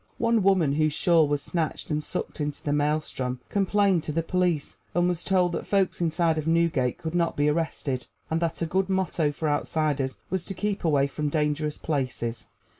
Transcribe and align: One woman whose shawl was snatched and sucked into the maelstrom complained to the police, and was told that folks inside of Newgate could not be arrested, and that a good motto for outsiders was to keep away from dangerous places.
One 0.17 0.41
woman 0.41 0.71
whose 0.73 0.93
shawl 0.93 1.27
was 1.27 1.43
snatched 1.43 1.91
and 1.91 2.03
sucked 2.03 2.41
into 2.41 2.63
the 2.63 2.73
maelstrom 2.73 3.39
complained 3.49 4.01
to 4.05 4.11
the 4.11 4.23
police, 4.23 4.79
and 4.95 5.07
was 5.07 5.23
told 5.23 5.51
that 5.51 5.67
folks 5.67 6.01
inside 6.01 6.39
of 6.39 6.47
Newgate 6.47 6.97
could 6.97 7.13
not 7.13 7.37
be 7.37 7.49
arrested, 7.49 8.07
and 8.27 8.39
that 8.41 8.63
a 8.63 8.65
good 8.65 8.89
motto 8.89 9.31
for 9.31 9.47
outsiders 9.47 10.17
was 10.31 10.43
to 10.45 10.55
keep 10.55 10.83
away 10.83 11.05
from 11.05 11.29
dangerous 11.29 11.77
places. 11.77 12.47